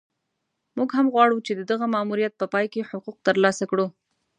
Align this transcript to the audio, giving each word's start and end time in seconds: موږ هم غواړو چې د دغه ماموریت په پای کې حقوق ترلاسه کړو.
موږ 0.77 0.89
هم 0.97 1.07
غواړو 1.13 1.37
چې 1.45 1.51
د 1.55 1.61
دغه 1.71 1.85
ماموریت 1.95 2.33
په 2.37 2.45
پای 2.53 2.65
کې 2.73 2.87
حقوق 2.89 3.17
ترلاسه 3.27 3.63
کړو. 3.71 3.87